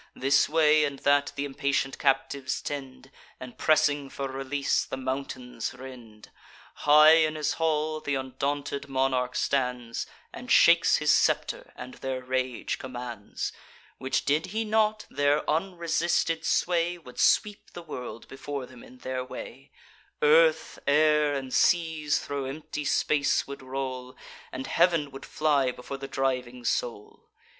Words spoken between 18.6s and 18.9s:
them